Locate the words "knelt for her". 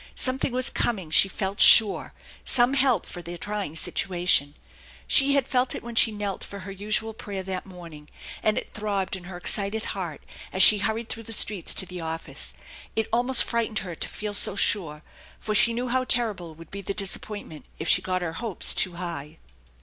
6.11-6.71